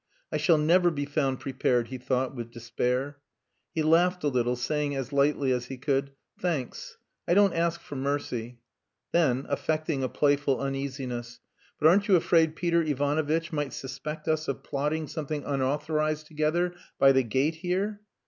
[0.31, 3.19] "I shall never be found prepared," he thought, with despair.
[3.75, 6.97] He laughed a little, saying as lightly as he could "Thanks.
[7.27, 8.61] I don't ask for mercy."
[9.11, 11.39] Then affecting a playful uneasiness,
[11.79, 17.11] "But aren't you afraid Peter Ivanovitch might suspect us of plotting something unauthorized together by
[17.11, 18.01] the gate here?"